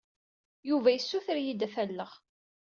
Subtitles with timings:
[0.69, 2.11] Yuba yessuter-iyi-d ad t-alleɣ.